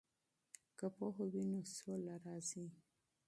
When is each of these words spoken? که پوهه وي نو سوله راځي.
که 0.77 0.85
پوهه 0.95 1.25
وي 1.31 1.43
نو 1.51 1.59
سوله 1.77 2.15
راځي. 2.25 2.65